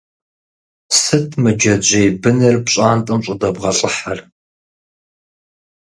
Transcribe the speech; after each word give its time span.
Сыт 0.99 1.29
мы 1.41 1.51
джэджьей 1.59 2.09
быныр 2.21 2.55
пщӀантӀэм 2.65 3.19
щӀыдэбгъэлӀыхьыр? 3.25 4.19